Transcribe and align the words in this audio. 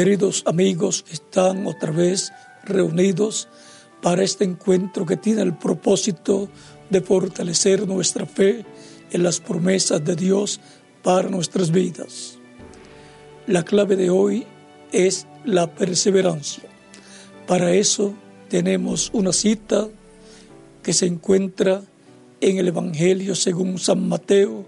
Queridos 0.00 0.44
amigos, 0.46 1.04
están 1.12 1.66
otra 1.66 1.90
vez 1.90 2.32
reunidos 2.64 3.48
para 4.00 4.22
este 4.22 4.44
encuentro 4.44 5.04
que 5.04 5.18
tiene 5.18 5.42
el 5.42 5.54
propósito 5.54 6.48
de 6.88 7.02
fortalecer 7.02 7.86
nuestra 7.86 8.24
fe 8.24 8.64
en 9.10 9.22
las 9.22 9.40
promesas 9.40 10.02
de 10.02 10.16
Dios 10.16 10.58
para 11.02 11.28
nuestras 11.28 11.70
vidas. 11.70 12.38
La 13.46 13.62
clave 13.62 13.94
de 13.96 14.08
hoy 14.08 14.46
es 14.90 15.26
la 15.44 15.70
perseverancia. 15.74 16.64
Para 17.46 17.74
eso 17.74 18.14
tenemos 18.48 19.10
una 19.12 19.34
cita 19.34 19.86
que 20.82 20.94
se 20.94 21.04
encuentra 21.04 21.82
en 22.40 22.56
el 22.56 22.68
Evangelio 22.68 23.34
según 23.34 23.78
San 23.78 24.08
Mateo, 24.08 24.64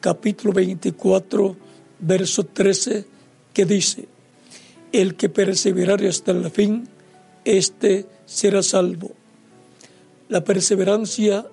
capítulo 0.00 0.54
24, 0.54 1.54
verso 1.98 2.46
13, 2.46 3.04
que 3.52 3.66
dice, 3.66 4.08
el 4.92 5.14
que 5.14 5.28
perseverare 5.28 6.08
hasta 6.08 6.32
el 6.32 6.50
fin, 6.50 6.88
éste 7.44 8.06
será 8.26 8.62
salvo. 8.62 9.12
La 10.28 10.44
perseverancia 10.44 11.46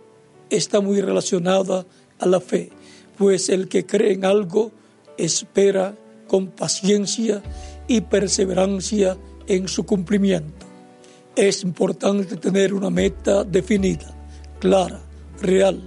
está 0.50 0.82
muy 0.82 1.02
relacionada 1.02 1.86
a 2.20 2.26
la 2.26 2.40
fe, 2.40 2.70
pues 3.18 3.50
el 3.50 3.68
que 3.68 3.86
cree 3.86 4.14
en 4.14 4.26
algo 4.26 4.72
espera 5.18 5.96
con 6.28 6.48
paciencia 6.48 7.42
y 7.88 8.02
perseverancia 8.02 9.18
en 9.48 9.68
su 9.68 9.86
cumplimiento. 9.86 10.66
Es 11.36 11.64
importante 11.64 12.36
tener 12.38 12.74
una 12.74 12.90
meta 12.90 13.44
definida, 13.44 14.16
clara, 14.60 15.02
real. 15.42 15.82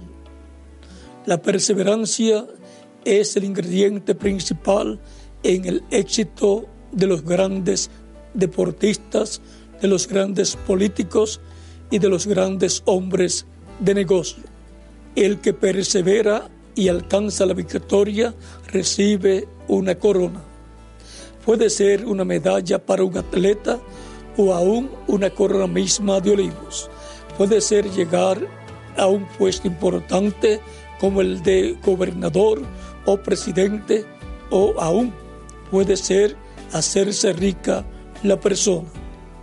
La 1.25 1.41
perseverancia 1.41 2.45
es 3.05 3.35
el 3.35 3.43
ingrediente 3.43 4.15
principal 4.15 4.99
en 5.43 5.65
el 5.65 5.83
éxito 5.91 6.67
de 6.91 7.07
los 7.07 7.23
grandes 7.23 7.89
deportistas, 8.33 9.41
de 9.81 9.87
los 9.87 10.07
grandes 10.07 10.55
políticos 10.55 11.41
y 11.89 11.99
de 11.99 12.09
los 12.09 12.27
grandes 12.27 12.83
hombres 12.85 13.45
de 13.79 13.93
negocio. 13.93 14.43
El 15.15 15.39
que 15.39 15.53
persevera 15.53 16.49
y 16.75 16.87
alcanza 16.87 17.45
la 17.45 17.53
victoria 17.53 18.33
recibe 18.67 19.47
una 19.67 19.95
corona. 19.95 20.41
Puede 21.45 21.69
ser 21.69 22.05
una 22.05 22.23
medalla 22.23 22.79
para 22.85 23.03
un 23.03 23.17
atleta 23.17 23.79
o 24.37 24.53
aún 24.53 24.89
una 25.07 25.29
corona 25.29 25.67
misma 25.67 26.19
de 26.19 26.31
olivos. 26.31 26.89
Puede 27.37 27.59
ser 27.61 27.89
llegar 27.91 28.39
a 28.97 29.07
un 29.07 29.25
puesto 29.37 29.67
importante 29.67 30.61
como 30.99 31.21
el 31.21 31.41
de 31.41 31.75
gobernador 31.83 32.61
o 33.05 33.17
presidente 33.17 34.05
o 34.49 34.75
aún 34.79 35.13
puede 35.71 35.97
ser 35.97 36.35
hacerse 36.71 37.33
rica 37.33 37.85
la 38.23 38.39
persona. 38.39 38.87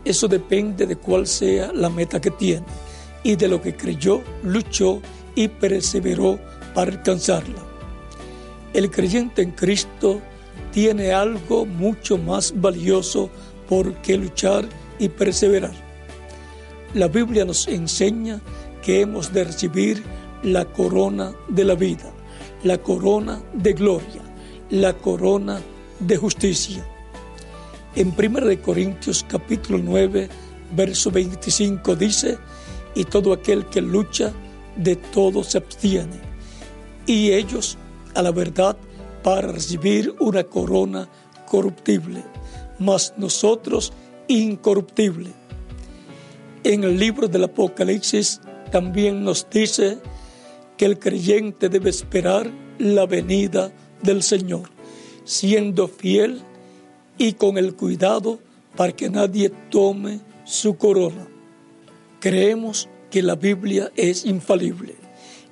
Eso 0.04 0.28
depende 0.28 0.86
de 0.86 0.96
cuál 0.96 1.26
sea 1.26 1.72
la 1.72 1.90
meta 1.90 2.20
que 2.20 2.30
tiene 2.30 2.66
y 3.22 3.36
de 3.36 3.48
lo 3.48 3.60
que 3.60 3.76
creyó, 3.76 4.22
luchó 4.42 5.00
y 5.34 5.48
perseveró 5.48 6.38
para 6.74 6.92
alcanzarla. 6.92 7.62
El 8.72 8.90
creyente 8.90 9.42
en 9.42 9.52
Cristo 9.52 10.20
tiene 10.72 11.12
algo 11.12 11.66
mucho 11.66 12.18
más 12.18 12.52
valioso 12.54 13.30
por 13.68 13.94
qué 14.02 14.16
luchar 14.16 14.68
y 14.98 15.08
perseverar. 15.08 15.74
La 16.94 17.08
Biblia 17.08 17.44
nos 17.44 17.68
enseña 17.68 18.40
que 18.82 19.00
hemos 19.00 19.32
de 19.32 19.44
recibir 19.44 20.02
la 20.42 20.64
corona 20.64 21.34
de 21.48 21.64
la 21.64 21.74
vida, 21.74 22.12
la 22.62 22.78
corona 22.78 23.42
de 23.52 23.72
gloria, 23.72 24.22
la 24.70 24.94
corona 24.94 25.60
de 26.00 26.16
justicia. 26.16 26.86
En 27.98 28.14
1 28.16 28.62
Corintios 28.62 29.26
capítulo 29.28 29.76
9, 29.82 30.28
verso 30.76 31.10
25 31.10 31.96
dice, 31.96 32.38
y 32.94 33.02
todo 33.02 33.32
aquel 33.32 33.66
que 33.66 33.80
lucha, 33.80 34.32
de 34.76 34.94
todo 34.94 35.42
se 35.42 35.58
abstiene. 35.58 36.20
Y 37.06 37.32
ellos, 37.32 37.76
a 38.14 38.22
la 38.22 38.30
verdad, 38.30 38.76
para 39.24 39.50
recibir 39.50 40.14
una 40.20 40.44
corona 40.44 41.08
corruptible, 41.44 42.22
mas 42.78 43.14
nosotros 43.16 43.92
incorruptible. 44.28 45.32
En 46.62 46.84
el 46.84 47.00
libro 47.00 47.26
del 47.26 47.42
Apocalipsis 47.42 48.40
también 48.70 49.24
nos 49.24 49.44
dice 49.50 49.98
que 50.76 50.84
el 50.84 51.00
creyente 51.00 51.68
debe 51.68 51.90
esperar 51.90 52.48
la 52.78 53.06
venida 53.06 53.72
del 54.04 54.22
Señor, 54.22 54.70
siendo 55.24 55.88
fiel 55.88 56.44
y 57.18 57.32
con 57.32 57.58
el 57.58 57.74
cuidado 57.74 58.38
para 58.76 58.92
que 58.92 59.10
nadie 59.10 59.50
tome 59.70 60.20
su 60.44 60.76
corona. 60.76 61.26
Creemos 62.20 62.88
que 63.10 63.22
la 63.22 63.34
Biblia 63.34 63.90
es 63.96 64.24
infalible 64.24 64.94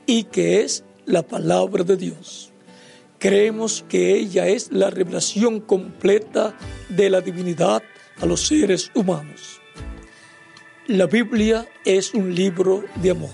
y 0.06 0.24
que 0.24 0.62
es 0.62 0.84
la 1.04 1.22
palabra 1.22 1.84
de 1.84 1.96
Dios. 1.96 2.52
Creemos 3.18 3.84
que 3.88 4.14
ella 4.14 4.46
es 4.46 4.70
la 4.70 4.90
revelación 4.90 5.60
completa 5.60 6.56
de 6.88 7.10
la 7.10 7.20
divinidad 7.20 7.82
a 8.20 8.26
los 8.26 8.46
seres 8.46 8.90
humanos. 8.94 9.60
La 10.86 11.06
Biblia 11.06 11.66
es 11.84 12.14
un 12.14 12.34
libro 12.34 12.84
de 13.02 13.10
amor. 13.10 13.30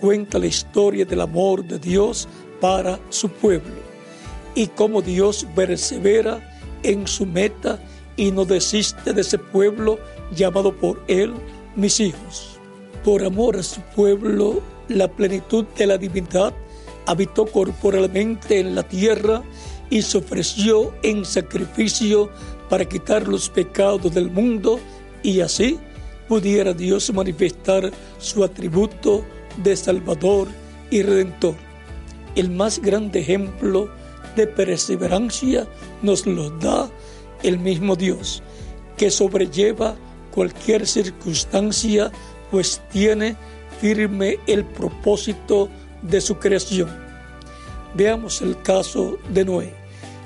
Cuenta 0.00 0.38
la 0.38 0.46
historia 0.46 1.04
del 1.04 1.20
amor 1.20 1.64
de 1.64 1.78
Dios 1.78 2.28
para 2.60 2.98
su 3.10 3.28
pueblo 3.28 3.74
y 4.54 4.68
cómo 4.68 5.02
Dios 5.02 5.46
persevera 5.54 6.53
en 6.84 7.06
su 7.06 7.26
meta 7.26 7.78
y 8.16 8.30
no 8.30 8.44
desiste 8.44 9.12
de 9.12 9.22
ese 9.22 9.38
pueblo 9.38 9.98
llamado 10.34 10.72
por 10.72 11.02
Él 11.08 11.34
mis 11.76 12.00
hijos. 12.00 12.58
Por 13.02 13.24
amor 13.24 13.56
a 13.56 13.62
su 13.62 13.80
pueblo, 13.94 14.62
la 14.88 15.08
plenitud 15.08 15.64
de 15.76 15.86
la 15.86 15.98
divinidad 15.98 16.54
habitó 17.06 17.46
corporalmente 17.46 18.60
en 18.60 18.74
la 18.74 18.82
tierra 18.82 19.42
y 19.90 20.02
se 20.02 20.18
ofreció 20.18 20.94
en 21.02 21.24
sacrificio 21.24 22.30
para 22.68 22.84
quitar 22.84 23.28
los 23.28 23.48
pecados 23.50 24.14
del 24.14 24.30
mundo 24.30 24.80
y 25.22 25.40
así 25.40 25.78
pudiera 26.28 26.72
Dios 26.72 27.12
manifestar 27.12 27.90
su 28.18 28.42
atributo 28.42 29.24
de 29.62 29.76
Salvador 29.76 30.48
y 30.90 31.02
Redentor. 31.02 31.54
El 32.34 32.50
más 32.50 32.80
grande 32.80 33.20
ejemplo 33.20 33.90
de 34.34 34.46
perseverancia 34.46 35.66
nos 36.04 36.26
lo 36.26 36.50
da 36.50 36.90
el 37.42 37.58
mismo 37.58 37.96
Dios, 37.96 38.42
que 38.96 39.10
sobrelleva 39.10 39.96
cualquier 40.32 40.86
circunstancia, 40.86 42.12
pues 42.50 42.80
tiene 42.92 43.36
firme 43.80 44.38
el 44.46 44.64
propósito 44.64 45.68
de 46.02 46.20
su 46.20 46.38
creación. 46.38 46.90
Veamos 47.94 48.42
el 48.42 48.60
caso 48.62 49.18
de 49.32 49.44
Noé. 49.44 49.72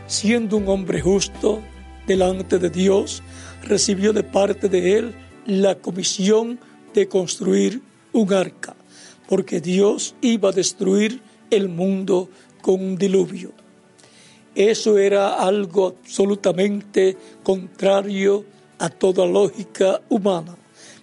Siendo 0.06 0.56
un 0.56 0.68
hombre 0.68 1.00
justo 1.00 1.62
delante 2.06 2.58
de 2.58 2.70
Dios, 2.70 3.22
recibió 3.62 4.12
de 4.12 4.24
parte 4.24 4.68
de 4.68 4.98
él 4.98 5.14
la 5.46 5.76
comisión 5.76 6.58
de 6.94 7.08
construir 7.08 7.82
un 8.12 8.32
arca, 8.32 8.74
porque 9.28 9.60
Dios 9.60 10.14
iba 10.22 10.48
a 10.48 10.52
destruir 10.52 11.20
el 11.50 11.68
mundo 11.68 12.28
con 12.62 12.82
un 12.82 12.96
diluvio. 12.96 13.52
Eso 14.58 14.98
era 14.98 15.34
algo 15.34 15.86
absolutamente 15.86 17.16
contrario 17.44 18.44
a 18.80 18.88
toda 18.88 19.24
lógica 19.24 20.00
humana, 20.08 20.56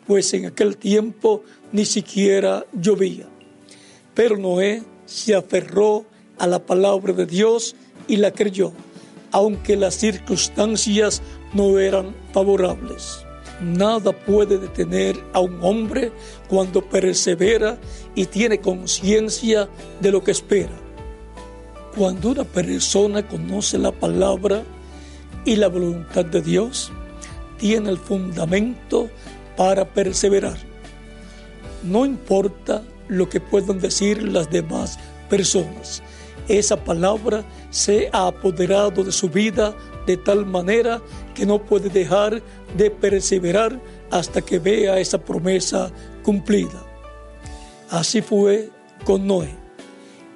pues 0.05 0.33
en 0.33 0.47
aquel 0.47 0.75
tiempo 0.75 1.41
ni 1.71 1.85
siquiera 1.85 2.65
llovía. 2.73 3.27
Pero 4.13 4.35
Noé 4.35 4.83
se 5.05 5.35
aferró 5.35 6.03
a 6.37 6.47
la 6.47 6.59
palabra 6.59 7.13
de 7.13 7.25
Dios 7.25 7.77
y 8.09 8.17
la 8.17 8.31
creyó, 8.31 8.73
aunque 9.31 9.77
las 9.77 9.95
circunstancias 9.95 11.21
no 11.53 11.79
eran 11.79 12.13
favorables. 12.33 13.19
Nada 13.61 14.11
puede 14.11 14.57
detener 14.57 15.15
a 15.31 15.39
un 15.39 15.63
hombre 15.63 16.11
cuando 16.49 16.81
persevera 16.81 17.77
y 18.15 18.25
tiene 18.25 18.59
conciencia 18.59 19.69
de 20.01 20.11
lo 20.11 20.21
que 20.21 20.31
espera. 20.31 20.84
Cuando 21.95 22.31
una 22.31 22.43
persona 22.43 23.25
conoce 23.25 23.77
la 23.77 23.91
palabra, 23.91 24.63
y 25.45 25.55
la 25.55 25.67
voluntad 25.67 26.25
de 26.25 26.41
Dios 26.41 26.91
tiene 27.57 27.91
el 27.91 27.97
fundamento 27.97 29.09
para 29.55 29.85
perseverar. 29.85 30.57
No 31.83 32.05
importa 32.05 32.83
lo 33.07 33.29
que 33.29 33.39
puedan 33.39 33.79
decir 33.79 34.23
las 34.23 34.49
demás 34.49 34.97
personas, 35.29 36.01
esa 36.47 36.83
palabra 36.83 37.43
se 37.69 38.09
ha 38.11 38.27
apoderado 38.27 39.03
de 39.03 39.11
su 39.11 39.29
vida 39.29 39.75
de 40.05 40.17
tal 40.17 40.45
manera 40.45 41.01
que 41.33 41.45
no 41.45 41.63
puede 41.63 41.89
dejar 41.89 42.41
de 42.75 42.91
perseverar 42.91 43.79
hasta 44.11 44.41
que 44.41 44.59
vea 44.59 44.99
esa 44.99 45.19
promesa 45.19 45.91
cumplida. 46.23 46.85
Así 47.89 48.21
fue 48.21 48.69
con 49.03 49.25
Noé. 49.25 49.55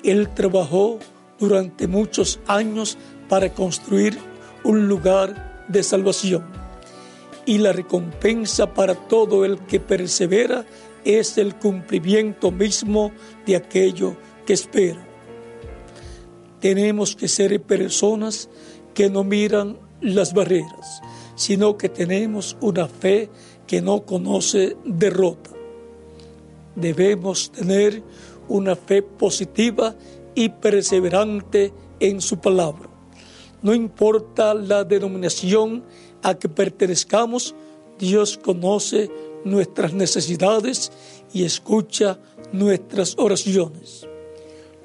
Él 0.03 0.29
trabajó 0.29 0.99
durante 1.39 1.87
muchos 1.87 2.39
años 2.47 2.97
para 3.27 3.53
construir 3.53 4.17
un 4.63 4.87
lugar 4.87 5.65
de 5.67 5.83
salvación. 5.83 6.43
Y 7.45 7.57
la 7.59 7.71
recompensa 7.71 8.73
para 8.73 8.95
todo 8.95 9.45
el 9.45 9.59
que 9.59 9.79
persevera 9.79 10.65
es 11.05 11.37
el 11.37 11.55
cumplimiento 11.55 12.51
mismo 12.51 13.11
de 13.45 13.55
aquello 13.55 14.15
que 14.45 14.53
espera. 14.53 15.05
Tenemos 16.59 17.15
que 17.15 17.27
ser 17.27 17.59
personas 17.61 18.49
que 18.93 19.09
no 19.09 19.23
miran 19.23 19.77
las 20.01 20.33
barreras, 20.33 21.01
sino 21.35 21.77
que 21.77 21.89
tenemos 21.89 22.57
una 22.59 22.87
fe 22.87 23.29
que 23.65 23.81
no 23.81 24.05
conoce 24.05 24.75
derrota. 24.83 25.51
Debemos 26.75 27.51
tener 27.51 28.03
una 28.47 28.75
fe 28.75 29.01
positiva 29.01 29.95
y 30.39 30.47
perseverante 30.47 31.73
en 31.99 32.21
su 32.21 32.39
palabra. 32.39 32.89
No 33.61 33.73
importa 33.73 34.53
la 34.53 34.85
denominación 34.85 35.83
a 36.23 36.35
que 36.35 36.47
pertenezcamos, 36.47 37.53
Dios 37.99 38.37
conoce 38.37 39.11
nuestras 39.43 39.91
necesidades 39.91 40.93
y 41.33 41.43
escucha 41.43 42.19
nuestras 42.53 43.15
oraciones. 43.17 44.07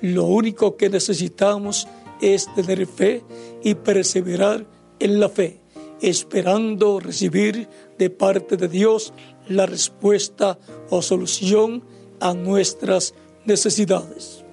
Lo 0.01 0.25
único 0.25 0.77
que 0.77 0.91
necesitamos 0.91 1.87
es 2.21 2.53
tener 2.57 2.85
fe 2.89 3.23
y 3.63 3.77
perseverar 3.77 4.67
en 4.99 5.21
la 5.21 5.29
fe, 5.29 5.61
esperando 6.01 6.99
recibir 6.99 7.69
de 7.97 8.11
parte 8.11 8.57
de 8.57 8.67
Dios 8.67 9.13
la 9.47 9.67
respuesta 9.67 10.59
o 10.91 11.01
solución 11.01 11.85
a 12.19 12.35
nuestras 12.35 13.15
necesidades. 13.45 14.44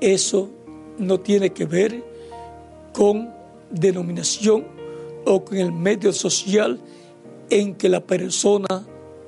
Eso 0.00 0.48
no 0.98 1.20
tiene 1.20 1.50
que 1.50 1.64
ver 1.64 2.04
con 2.92 3.32
denominación 3.70 4.64
o 5.24 5.44
con 5.44 5.58
el 5.58 5.72
medio 5.72 6.12
social 6.12 6.80
en 7.50 7.74
que 7.74 7.88
la 7.88 8.00
persona 8.00 8.86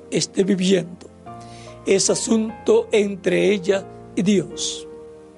esté 0.09 0.43
viviendo. 0.43 1.07
Es 1.85 2.09
asunto 2.09 2.87
entre 2.91 3.51
ella 3.51 3.85
y 4.15 4.21
Dios. 4.21 4.87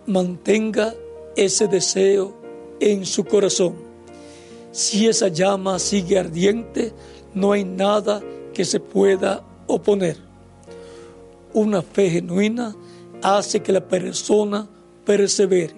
Mantenga 0.06 0.94
ese 1.36 1.68
deseo 1.68 2.34
en 2.80 3.06
su 3.06 3.24
corazón. 3.26 3.76
Si 4.72 5.08
esa 5.08 5.28
llama 5.28 5.80
sigue 5.80 6.20
ardiente, 6.20 6.92
no 7.34 7.52
hay 7.52 7.64
nada 7.64 8.22
que 8.54 8.66
se 8.66 8.80
pueda 8.80 9.44
oponer. 9.68 10.18
Una 11.54 11.82
fe 11.82 12.10
genuina 12.10 12.76
hace 13.22 13.62
que 13.62 13.72
la 13.72 13.88
persona 13.88 14.68
persevere. 15.06 15.74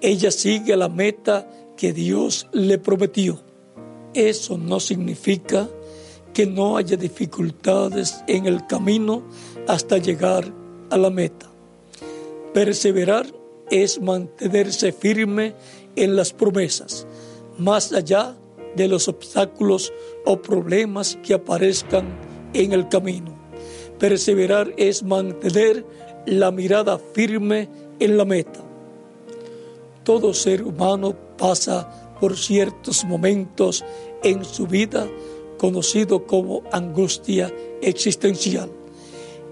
Ella 0.00 0.30
sigue 0.30 0.76
la 0.76 0.88
meta 0.88 1.48
que 1.76 1.92
Dios 1.92 2.48
le 2.52 2.78
prometió. 2.78 3.40
Eso 4.14 4.58
no 4.58 4.80
significa 4.80 5.68
que 6.32 6.46
no 6.46 6.76
haya 6.76 6.96
dificultades 6.96 8.22
en 8.26 8.46
el 8.46 8.66
camino 8.66 9.22
hasta 9.66 9.98
llegar 9.98 10.52
a 10.90 10.96
la 10.96 11.10
meta. 11.10 11.50
Perseverar 12.54 13.26
es 13.70 14.00
mantenerse 14.00 14.92
firme 14.92 15.54
en 15.96 16.16
las 16.16 16.32
promesas, 16.32 17.06
más 17.58 17.92
allá 17.92 18.36
de 18.76 18.88
los 18.88 19.08
obstáculos 19.08 19.92
o 20.24 20.40
problemas 20.40 21.18
que 21.22 21.34
aparezcan 21.34 22.06
en 22.52 22.72
el 22.72 22.88
camino. 22.88 23.38
Perseverar 23.98 24.72
es 24.76 25.02
mantener 25.02 25.84
la 26.26 26.50
mirada 26.50 26.98
firme 26.98 27.68
en 28.00 28.16
la 28.16 28.24
meta. 28.24 28.60
Todo 30.02 30.34
ser 30.34 30.62
humano 30.64 31.14
pasa 31.36 32.16
por 32.18 32.36
ciertos 32.36 33.04
momentos 33.04 33.84
en 34.22 34.44
su 34.44 34.66
vida 34.66 35.06
conocido 35.58 36.26
como 36.26 36.62
angustia 36.72 37.52
existencial, 37.82 38.70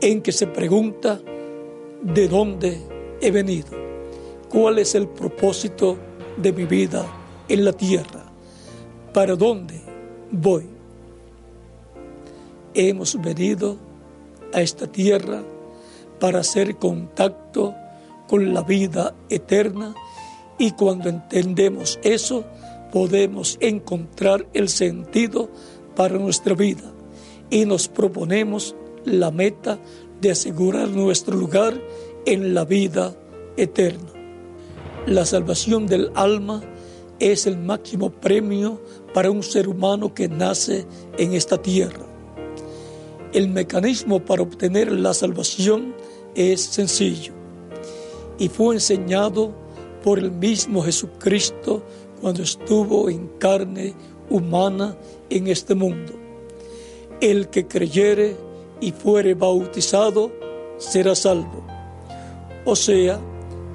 en 0.00 0.22
que 0.22 0.32
se 0.32 0.46
pregunta 0.46 1.20
de 2.02 2.28
dónde 2.28 2.80
he 3.20 3.30
venido, 3.30 3.68
cuál 4.48 4.78
es 4.78 4.94
el 4.94 5.06
propósito 5.08 5.98
de 6.36 6.52
mi 6.52 6.64
vida 6.64 7.06
en 7.48 7.64
la 7.64 7.72
tierra, 7.72 8.24
para 9.12 9.36
dónde 9.36 9.80
voy. 10.30 10.66
Hemos 12.74 13.20
venido 13.20 13.76
a 14.52 14.62
esta 14.62 14.86
tierra 14.86 15.42
para 16.20 16.40
hacer 16.40 16.76
contacto 16.76 17.74
con 18.28 18.54
la 18.54 18.62
vida 18.62 19.16
eterna 19.30 19.94
y 20.58 20.72
cuando 20.72 21.08
entendemos 21.08 21.98
eso 22.02 22.44
podemos 22.92 23.56
encontrar 23.60 24.46
el 24.52 24.68
sentido 24.68 25.48
para 25.96 26.18
nuestra 26.18 26.54
vida 26.54 26.92
y 27.50 27.64
nos 27.64 27.88
proponemos 27.88 28.76
la 29.04 29.30
meta 29.30 29.78
de 30.20 30.30
asegurar 30.30 30.88
nuestro 30.88 31.36
lugar 31.36 31.80
en 32.26 32.54
la 32.54 32.64
vida 32.64 33.16
eterna. 33.56 34.12
La 35.06 35.24
salvación 35.24 35.86
del 35.86 36.10
alma 36.14 36.62
es 37.18 37.46
el 37.46 37.56
máximo 37.56 38.10
premio 38.10 38.80
para 39.14 39.30
un 39.30 39.42
ser 39.42 39.68
humano 39.68 40.12
que 40.12 40.28
nace 40.28 40.86
en 41.16 41.32
esta 41.32 41.60
tierra. 41.62 42.04
El 43.32 43.48
mecanismo 43.48 44.24
para 44.24 44.42
obtener 44.42 44.92
la 44.92 45.14
salvación 45.14 45.94
es 46.34 46.60
sencillo 46.60 47.37
y 48.38 48.48
fue 48.48 48.76
enseñado 48.76 49.52
por 50.02 50.18
el 50.18 50.30
mismo 50.30 50.82
Jesucristo 50.82 51.82
cuando 52.20 52.42
estuvo 52.42 53.10
en 53.10 53.28
carne 53.38 53.94
humana 54.30 54.96
en 55.28 55.48
este 55.48 55.74
mundo. 55.74 56.12
El 57.20 57.48
que 57.48 57.66
creyere 57.66 58.36
y 58.80 58.92
fuere 58.92 59.34
bautizado 59.34 60.30
será 60.78 61.14
salvo. 61.14 61.64
O 62.64 62.76
sea, 62.76 63.20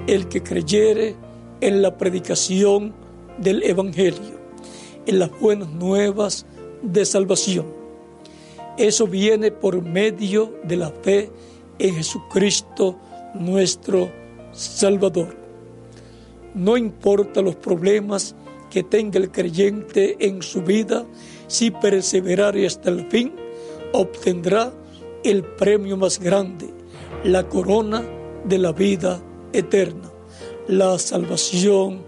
el 0.06 0.28
que 0.28 0.42
creyere 0.42 1.14
en 1.60 1.82
la 1.82 1.96
predicación 1.98 2.94
del 3.38 3.62
Evangelio, 3.62 4.38
en 5.06 5.18
las 5.18 5.30
buenas 5.40 5.68
nuevas 5.70 6.46
de 6.82 7.04
salvación. 7.04 7.66
Eso 8.78 9.06
viene 9.06 9.50
por 9.50 9.82
medio 9.82 10.54
de 10.64 10.76
la 10.76 10.90
fe 10.90 11.30
en 11.78 11.94
Jesucristo 11.94 12.98
nuestro 13.34 14.23
Salvador. 14.54 15.36
No 16.54 16.76
importa 16.76 17.42
los 17.42 17.56
problemas 17.56 18.36
que 18.70 18.82
tenga 18.82 19.18
el 19.18 19.30
creyente 19.30 20.16
en 20.20 20.42
su 20.42 20.62
vida, 20.62 21.04
si 21.48 21.70
perseverare 21.70 22.66
hasta 22.66 22.90
el 22.90 23.08
fin, 23.10 23.32
obtendrá 23.92 24.72
el 25.24 25.42
premio 25.44 25.96
más 25.96 26.18
grande, 26.18 26.68
la 27.24 27.48
corona 27.48 28.02
de 28.44 28.58
la 28.58 28.72
vida 28.72 29.20
eterna, 29.52 30.10
la 30.68 30.98
salvación 30.98 32.02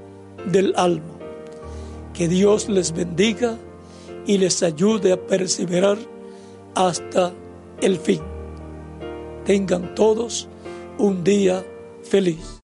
del 0.50 0.72
alma. 0.76 1.18
Que 2.14 2.28
Dios 2.28 2.68
les 2.68 2.92
bendiga 2.92 3.58
y 4.26 4.38
les 4.38 4.62
ayude 4.62 5.12
a 5.12 5.26
perseverar 5.26 5.98
hasta 6.74 7.32
el 7.80 7.96
fin. 7.96 8.20
Tengan 9.44 9.94
todos 9.94 10.48
un 10.98 11.22
día 11.22 11.64
feliz. 12.06 12.55